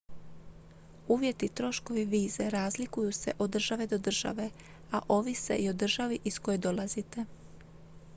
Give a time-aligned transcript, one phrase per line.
[1.07, 4.49] uvjeti i troškovi vize razlikuju se od države do države
[4.91, 7.25] a ovise i o državi iz koje dolazite